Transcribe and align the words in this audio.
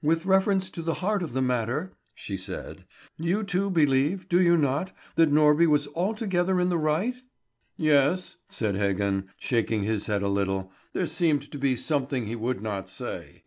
"With 0.00 0.26
reference 0.26 0.70
to 0.70 0.80
the 0.80 0.94
heart 1.02 1.24
of 1.24 1.32
the 1.32 1.42
matter," 1.42 1.96
she 2.14 2.36
said, 2.36 2.84
"you, 3.16 3.42
too, 3.42 3.68
believe, 3.68 4.28
do 4.28 4.40
you 4.40 4.56
not, 4.56 4.92
that 5.16 5.32
Norby 5.32 5.66
was 5.66 5.88
altogether 5.88 6.60
in 6.60 6.68
the 6.68 6.78
right?" 6.78 7.16
"Yes," 7.76 8.36
said 8.48 8.76
Heggen, 8.76 9.26
shaking 9.38 9.82
his 9.82 10.06
head 10.06 10.22
a 10.22 10.28
little. 10.28 10.70
There 10.92 11.08
seemed 11.08 11.50
to 11.50 11.58
be 11.58 11.74
something 11.74 12.26
he 12.28 12.36
would 12.36 12.62
not 12.62 12.88
say. 12.88 13.42